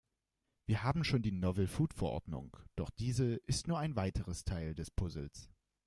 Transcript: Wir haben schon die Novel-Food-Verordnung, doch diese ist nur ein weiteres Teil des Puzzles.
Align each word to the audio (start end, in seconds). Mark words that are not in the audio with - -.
Wir 0.65 0.81
haben 0.81 1.03
schon 1.03 1.21
die 1.21 1.31
Novel-Food-Verordnung, 1.31 2.57
doch 2.75 2.89
diese 2.89 3.35
ist 3.35 3.67
nur 3.67 3.77
ein 3.77 3.95
weiteres 3.95 4.43
Teil 4.45 4.73
des 4.73 4.89
Puzzles. 4.89 5.51